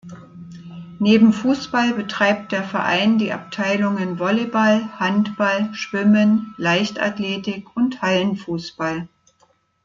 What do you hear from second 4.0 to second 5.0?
Volleyball,